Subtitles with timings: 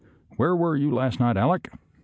[0.35, 1.69] "Where were you last night, Aleck?